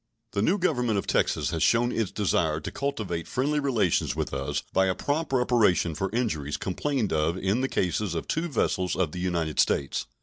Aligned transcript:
The 0.31 0.41
new 0.41 0.57
Government 0.57 0.97
of 0.97 1.05
Texas 1.05 1.51
has 1.51 1.61
shown 1.61 1.91
its 1.91 2.09
desire 2.09 2.59
to 2.59 2.71
cultivate 2.71 3.27
friendly 3.27 3.59
relations 3.59 4.15
with 4.15 4.33
us 4.33 4.63
by 4.73 4.87
a 4.87 4.95
prompt 4.95 5.31
reparation 5.31 5.93
for 5.93 6.09
injuries 6.09 6.57
complained 6.57 7.13
of 7.13 7.37
in 7.37 7.61
the 7.61 7.69
cases 7.69 8.15
of 8.15 8.27
two 8.27 8.47
vessels 8.47 8.95
of 8.95 9.11
the 9.11 9.19
United 9.19 9.59
States. 9.59 10.07